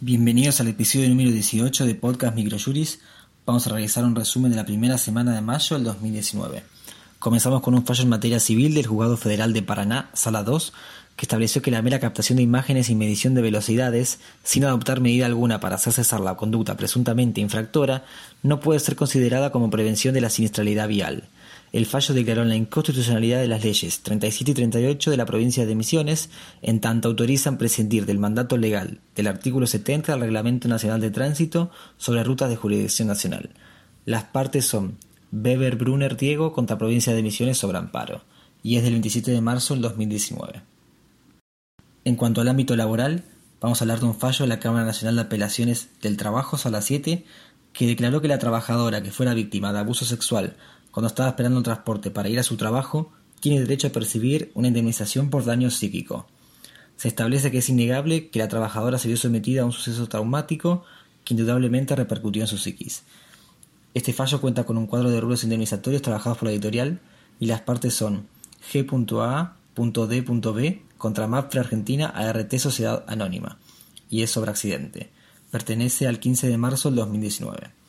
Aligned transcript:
Bienvenidos 0.00 0.60
al 0.60 0.68
episodio 0.68 1.08
número 1.08 1.30
18 1.30 1.86
de 1.86 1.94
Podcast 1.94 2.36
Microjuris. 2.36 3.00
Vamos 3.46 3.66
a 3.66 3.70
realizar 3.70 4.04
un 4.04 4.14
resumen 4.14 4.50
de 4.50 4.58
la 4.58 4.66
primera 4.66 4.98
semana 4.98 5.34
de 5.34 5.40
mayo 5.40 5.74
del 5.74 5.84
2019. 5.84 6.62
Comenzamos 7.18 7.62
con 7.62 7.72
un 7.72 7.86
fallo 7.86 8.02
en 8.02 8.10
materia 8.10 8.38
civil 8.38 8.74
del 8.74 8.86
Juzgado 8.86 9.16
Federal 9.16 9.54
de 9.54 9.62
Paraná, 9.62 10.10
Sala 10.12 10.42
2, 10.42 10.74
que 11.16 11.24
estableció 11.24 11.62
que 11.62 11.70
la 11.70 11.80
mera 11.80 11.98
captación 11.98 12.36
de 12.36 12.42
imágenes 12.42 12.90
y 12.90 12.94
medición 12.94 13.34
de 13.34 13.40
velocidades, 13.40 14.20
sin 14.44 14.66
adoptar 14.66 15.00
medida 15.00 15.24
alguna 15.24 15.60
para 15.60 15.76
hacer 15.76 15.94
cesar 15.94 16.20
la 16.20 16.36
conducta 16.36 16.76
presuntamente 16.76 17.40
infractora, 17.40 18.04
no 18.42 18.60
puede 18.60 18.80
ser 18.80 18.96
considerada 18.96 19.50
como 19.50 19.70
prevención 19.70 20.12
de 20.12 20.20
la 20.20 20.28
siniestralidad 20.28 20.88
vial 20.88 21.30
el 21.76 21.84
fallo 21.84 22.14
declaró 22.14 22.42
la 22.44 22.56
inconstitucionalidad 22.56 23.38
de 23.38 23.48
las 23.48 23.62
leyes 23.62 24.00
37 24.00 24.50
y 24.50 24.54
38 24.54 25.10
de 25.10 25.16
la 25.18 25.26
provincia 25.26 25.66
de 25.66 25.74
Misiones, 25.74 26.30
en 26.62 26.80
tanto 26.80 27.08
autorizan 27.08 27.58
prescindir 27.58 28.06
del 28.06 28.18
mandato 28.18 28.56
legal 28.56 29.00
del 29.14 29.26
artículo 29.26 29.66
70 29.66 30.12
del 30.12 30.22
Reglamento 30.22 30.68
Nacional 30.68 31.02
de 31.02 31.10
Tránsito 31.10 31.70
sobre 31.98 32.24
rutas 32.24 32.48
de 32.48 32.56
jurisdicción 32.56 33.08
nacional. 33.08 33.50
Las 34.06 34.24
partes 34.24 34.64
son 34.64 34.96
Weber 35.32 35.76
Brunner 35.76 36.16
Diego 36.16 36.54
contra 36.54 36.78
provincia 36.78 37.12
de 37.12 37.22
Misiones 37.22 37.58
sobre 37.58 37.76
amparo, 37.76 38.22
y 38.62 38.76
es 38.76 38.82
del 38.82 38.92
27 38.92 39.30
de 39.30 39.40
marzo 39.42 39.74
del 39.74 39.82
2019. 39.82 40.62
En 42.06 42.16
cuanto 42.16 42.40
al 42.40 42.48
ámbito 42.48 42.74
laboral, 42.74 43.24
vamos 43.60 43.82
a 43.82 43.84
hablar 43.84 44.00
de 44.00 44.06
un 44.06 44.14
fallo 44.14 44.44
de 44.44 44.48
la 44.48 44.60
Cámara 44.60 44.86
Nacional 44.86 45.16
de 45.16 45.22
Apelaciones 45.22 45.90
del 46.00 46.16
Trabajo, 46.16 46.56
Sala 46.56 46.80
7, 46.80 47.26
que 47.74 47.86
declaró 47.86 48.22
que 48.22 48.28
la 48.28 48.38
trabajadora 48.38 49.02
que 49.02 49.10
fuera 49.10 49.34
víctima 49.34 49.74
de 49.74 49.80
abuso 49.80 50.06
sexual 50.06 50.56
cuando 50.96 51.08
estaba 51.08 51.28
esperando 51.28 51.58
un 51.58 51.62
transporte 51.62 52.10
para 52.10 52.30
ir 52.30 52.38
a 52.38 52.42
su 52.42 52.56
trabajo, 52.56 53.12
tiene 53.40 53.60
derecho 53.60 53.88
a 53.88 53.92
percibir 53.92 54.50
una 54.54 54.68
indemnización 54.68 55.28
por 55.28 55.44
daño 55.44 55.70
psíquico. 55.70 56.26
Se 56.96 57.08
establece 57.08 57.50
que 57.50 57.58
es 57.58 57.68
innegable 57.68 58.30
que 58.30 58.38
la 58.38 58.48
trabajadora 58.48 58.96
se 58.96 59.08
vio 59.08 59.18
sometida 59.18 59.60
a 59.60 59.66
un 59.66 59.72
suceso 59.72 60.06
traumático 60.06 60.84
que 61.22 61.34
indudablemente 61.34 61.94
repercutió 61.94 62.40
en 62.44 62.48
su 62.48 62.56
psiquis. 62.56 63.02
Este 63.92 64.14
fallo 64.14 64.40
cuenta 64.40 64.64
con 64.64 64.78
un 64.78 64.86
cuadro 64.86 65.10
de 65.10 65.20
rubros 65.20 65.44
indemnizatorios 65.44 66.00
trabajados 66.00 66.38
por 66.38 66.46
la 66.46 66.52
editorial 66.52 66.98
y 67.38 67.44
las 67.44 67.60
partes 67.60 67.92
son 67.92 68.26
G.A.D.B 68.72 69.52
contra 70.96 71.26
MAPFRE 71.26 71.60
Argentina 71.60 72.06
ART 72.06 72.56
Sociedad 72.56 73.04
Anónima 73.06 73.58
y 74.08 74.22
es 74.22 74.30
sobre 74.30 74.50
accidente. 74.50 75.10
Pertenece 75.50 76.06
al 76.06 76.20
15 76.20 76.48
de 76.48 76.56
marzo 76.56 76.88
del 76.88 76.96
2019. 76.96 77.85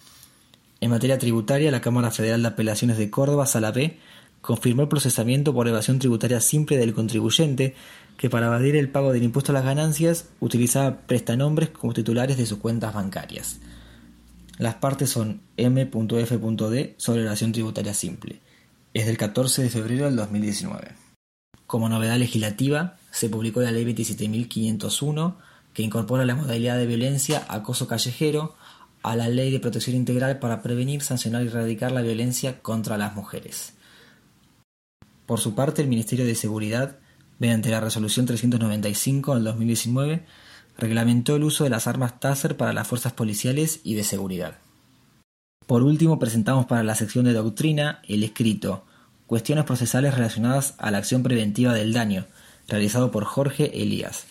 En 0.80 0.92
materia 0.92 1.18
tributaria, 1.18 1.72
la 1.72 1.82
Cámara 1.82 2.12
Federal 2.12 2.42
de 2.42 2.50
Apelaciones 2.50 2.98
de 2.98 3.10
Córdoba, 3.10 3.48
Sala 3.48 3.74
confirmó 4.42 4.84
el 4.84 4.88
procesamiento 4.88 5.54
por 5.54 5.68
evasión 5.68 6.00
tributaria 6.00 6.40
simple 6.40 6.78
del 6.78 6.94
contribuyente 6.94 7.76
que 8.18 8.30
para 8.30 8.48
evadir 8.48 8.76
el 8.76 8.90
pago 8.90 9.12
del 9.12 9.24
impuesto 9.24 9.52
a 9.52 9.54
las 9.54 9.66
ganancias 9.66 10.30
utilizaba 10.40 11.02
prestanombres 11.02 11.70
como 11.70 11.94
titulares 11.94 12.38
de 12.38 12.46
sus 12.46 12.60
cuentas 12.60 12.94
bancarias. 12.94 13.60
Las 14.58 14.76
partes 14.76 15.10
son 15.10 15.42
M.F.D 15.58 16.96
sobre 16.98 17.22
evasión 17.22 17.52
tributaria 17.52 17.94
simple. 17.94 18.40
Es 18.94 19.06
del 19.06 19.18
14 19.18 19.64
de 19.64 19.70
febrero 19.70 20.06
del 20.06 20.16
2019. 20.16 20.94
Como 21.68 21.90
novedad 21.90 22.18
legislativa, 22.18 22.98
se 23.12 23.30
publicó 23.30 23.62
la 23.62 23.72
Ley 23.72 23.86
27.501 23.86 25.36
que 25.74 25.84
incorpora 25.84 26.26
la 26.26 26.36
modalidad 26.36 26.78
de 26.78 26.88
violencia 26.88 27.46
acoso 27.50 27.88
callejero 27.88 28.56
a 29.12 29.16
la 29.16 29.30
Ley 29.30 29.52
de 29.52 29.60
Protección 29.60 29.96
Integral 29.96 30.40
para 30.40 30.62
prevenir, 30.62 31.02
sancionar 31.02 31.44
y 31.44 31.48
erradicar 31.48 31.92
la 31.92 32.02
violencia 32.02 32.62
contra 32.62 32.98
las 32.98 33.16
mujeres. 33.16 33.74
Por 35.26 35.40
su 35.40 35.56
parte, 35.56 35.82
el 35.82 35.88
Ministerio 35.88 36.26
de 36.26 36.36
Seguridad, 36.36 36.98
mediante 37.40 37.70
la 37.70 37.82
Resolución 37.82 38.26
395 38.26 39.36
del 39.36 39.44
2019, 39.44 40.26
reglamentó 40.78 41.36
el 41.36 41.44
uso 41.44 41.64
de 41.64 41.70
las 41.70 41.88
armas 41.88 42.20
Taser 42.20 42.56
para 42.56 42.74
las 42.74 42.88
fuerzas 42.88 43.14
policiales 43.14 43.82
y 43.84 43.96
de 43.96 44.04
seguridad. 44.04 44.58
Por 45.66 45.84
último, 45.84 46.18
presentamos 46.18 46.66
para 46.66 46.84
la 46.84 46.96
sección 46.96 47.26
de 47.26 47.34
doctrina 47.34 48.02
el 48.08 48.24
escrito 48.24 48.86
Cuestiones 49.26 49.66
procesales 49.66 50.16
relacionadas 50.16 50.76
a 50.78 50.90
la 50.90 51.00
acción 51.00 51.22
preventiva 51.22 51.74
del 51.74 51.92
daño, 51.92 52.26
realizado 52.70 53.12
por 53.12 53.26
Jorge 53.26 53.82
Elías, 53.84 54.26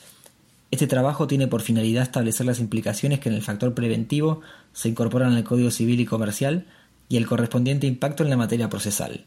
este 0.70 0.86
trabajo 0.86 1.26
tiene 1.26 1.46
por 1.46 1.62
finalidad 1.62 2.02
establecer 2.02 2.46
las 2.46 2.58
implicaciones 2.58 3.20
que 3.20 3.28
en 3.28 3.36
el 3.36 3.42
factor 3.42 3.74
preventivo 3.74 4.40
se 4.72 4.88
incorporan 4.88 5.34
al 5.34 5.44
Código 5.44 5.70
Civil 5.70 6.00
y 6.00 6.06
Comercial 6.06 6.66
y 7.08 7.16
el 7.16 7.26
correspondiente 7.26 7.86
impacto 7.86 8.24
en 8.24 8.30
la 8.30 8.36
materia 8.36 8.68
procesal. 8.68 9.26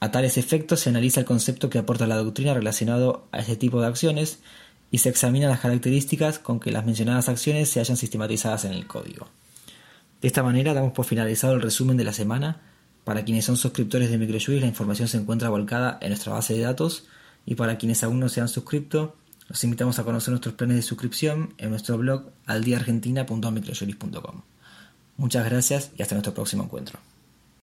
A 0.00 0.10
tales 0.10 0.38
efectos 0.38 0.80
se 0.80 0.90
analiza 0.90 1.20
el 1.20 1.26
concepto 1.26 1.70
que 1.70 1.78
aporta 1.78 2.06
la 2.06 2.16
doctrina 2.16 2.54
relacionado 2.54 3.26
a 3.30 3.40
este 3.40 3.56
tipo 3.56 3.80
de 3.80 3.86
acciones 3.86 4.38
y 4.90 4.98
se 4.98 5.10
examinan 5.10 5.50
las 5.50 5.60
características 5.60 6.38
con 6.38 6.60
que 6.60 6.72
las 6.72 6.86
mencionadas 6.86 7.28
acciones 7.28 7.68
se 7.68 7.80
hayan 7.80 7.96
sistematizadas 7.96 8.64
en 8.64 8.72
el 8.72 8.86
código. 8.86 9.28
De 10.20 10.28
esta 10.28 10.42
manera 10.42 10.72
damos 10.72 10.92
por 10.92 11.04
finalizado 11.04 11.54
el 11.54 11.62
resumen 11.62 11.96
de 11.96 12.04
la 12.04 12.12
semana. 12.12 12.62
Para 13.04 13.24
quienes 13.24 13.44
son 13.44 13.58
suscriptores 13.58 14.10
de 14.10 14.16
MicroJuris 14.16 14.62
la 14.62 14.68
información 14.68 15.08
se 15.08 15.18
encuentra 15.18 15.50
volcada 15.50 15.98
en 16.00 16.08
nuestra 16.08 16.32
base 16.32 16.54
de 16.54 16.62
datos 16.62 17.04
y 17.44 17.54
para 17.54 17.76
quienes 17.76 18.02
aún 18.02 18.20
no 18.20 18.30
se 18.30 18.40
han 18.40 18.48
suscrito 18.48 19.16
los 19.48 19.62
invitamos 19.64 19.98
a 19.98 20.04
conocer 20.04 20.30
nuestros 20.30 20.54
planes 20.54 20.76
de 20.76 20.82
suscripción 20.82 21.54
en 21.58 21.70
nuestro 21.70 21.98
blog 21.98 22.30
aldiaargentina.microjuris.com. 22.46 24.42
Muchas 25.16 25.44
gracias 25.44 25.90
y 25.96 26.02
hasta 26.02 26.14
nuestro 26.14 26.34
próximo 26.34 26.64
encuentro. 26.64 26.98